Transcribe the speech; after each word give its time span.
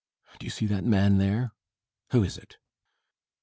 ]Do 0.39 0.47
you 0.47 0.49
see 0.49 0.65
that 0.65 0.83
man 0.83 1.19
there? 1.19 1.51
Who 2.09 2.23
is 2.23 2.35
it? 2.35 2.57